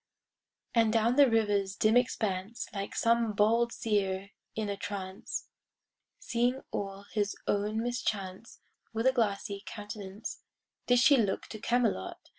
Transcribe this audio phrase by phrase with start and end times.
[0.73, 5.45] And down the river's dim expanse Like some bold seer in a trance,
[6.17, 8.61] Seeing all his own mischance—
[8.93, 10.41] With a glassy countenance
[10.87, 12.29] Did she look to Camelot.